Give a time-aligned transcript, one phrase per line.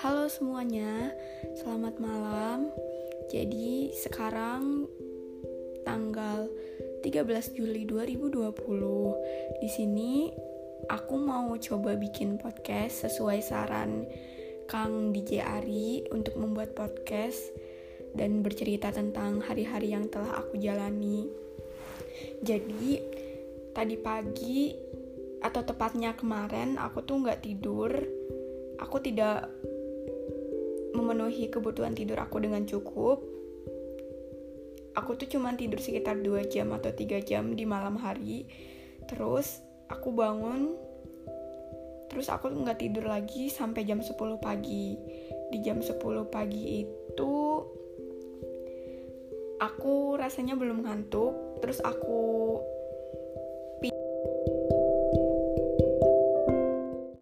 [0.00, 1.12] Halo semuanya,
[1.60, 2.72] selamat malam.
[3.28, 4.88] Jadi sekarang
[5.84, 6.48] tanggal
[7.04, 9.60] 13 Juli 2020.
[9.60, 10.32] Di sini
[10.88, 14.08] aku mau coba bikin podcast sesuai saran
[14.64, 17.52] Kang DJ Ari untuk membuat podcast
[18.16, 21.28] dan bercerita tentang hari-hari yang telah aku jalani.
[22.40, 23.04] Jadi
[23.76, 24.72] tadi pagi
[25.44, 27.92] atau tepatnya kemarin aku tuh nggak tidur
[28.80, 29.52] aku tidak
[30.96, 33.22] memenuhi kebutuhan tidur aku dengan cukup
[34.94, 38.46] aku tuh cuma tidur sekitar 2 jam atau 3 jam di malam hari.
[39.06, 40.74] Terus aku bangun
[42.10, 44.98] terus aku nggak tidur lagi sampai jam 10 pagi.
[45.50, 45.98] Di jam 10
[46.30, 47.34] pagi itu
[49.60, 52.29] aku rasanya belum ngantuk terus aku